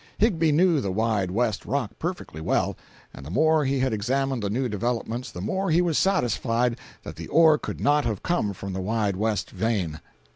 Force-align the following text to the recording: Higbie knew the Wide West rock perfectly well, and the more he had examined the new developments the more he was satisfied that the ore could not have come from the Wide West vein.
Higbie 0.17 0.51
knew 0.51 0.81
the 0.81 0.91
Wide 0.91 1.29
West 1.29 1.63
rock 1.63 1.91
perfectly 1.99 2.41
well, 2.41 2.75
and 3.13 3.23
the 3.23 3.29
more 3.29 3.65
he 3.65 3.81
had 3.81 3.93
examined 3.93 4.41
the 4.41 4.49
new 4.49 4.67
developments 4.67 5.29
the 5.31 5.41
more 5.41 5.69
he 5.69 5.79
was 5.79 5.95
satisfied 5.95 6.79
that 7.03 7.17
the 7.17 7.27
ore 7.27 7.59
could 7.59 7.79
not 7.79 8.03
have 8.05 8.23
come 8.23 8.51
from 8.53 8.73
the 8.73 8.81
Wide 8.81 9.15
West 9.15 9.51
vein. 9.51 9.99